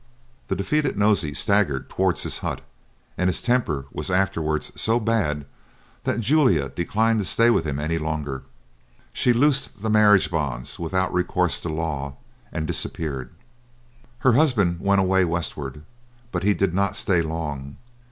[0.47, 2.61] The defeated Nosey staggered towards his hut,
[3.19, 5.45] and his temper was afterwards so bad
[6.05, 8.41] that Julia declined to stay with him any longer;
[9.13, 12.15] she loosed the marriage bonds without recourse to law,
[12.51, 13.29] and disappeared.
[14.21, 15.83] Her husband went away westward,
[16.31, 17.77] but he did not stay long.